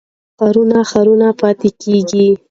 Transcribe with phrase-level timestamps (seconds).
[0.39, 2.27] ښارونه روښانه پاتې کېږي.